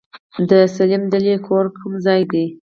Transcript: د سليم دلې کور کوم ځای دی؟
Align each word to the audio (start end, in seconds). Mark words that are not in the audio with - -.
د 0.49 0.51
سليم 0.75 1.03
دلې 1.13 1.35
کور 1.47 1.65
کوم 1.77 1.93
ځای 2.05 2.21
دی؟ 2.31 2.45